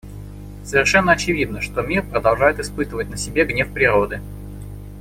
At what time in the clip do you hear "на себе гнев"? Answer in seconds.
3.11-3.71